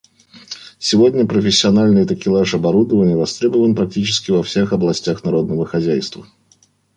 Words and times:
Сегодня 0.79 1.27
профессиональный 1.27 2.07
такелаж 2.07 2.55
оборудования 2.55 3.15
востребован 3.15 3.75
практически 3.75 4.31
во 4.31 4.41
всех 4.41 4.73
отраслях 4.73 5.23
народного 5.23 5.63
хозяйства. 5.67 6.25